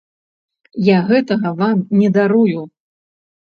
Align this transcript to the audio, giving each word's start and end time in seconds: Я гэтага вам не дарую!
Я 0.87 0.97
гэтага 1.11 1.53
вам 1.61 1.85
не 2.01 2.09
дарую! 2.19 2.59